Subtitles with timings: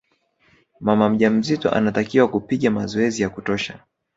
[0.79, 3.79] mama mjamzito anatakiwa kupiga mazoezi ya kutosha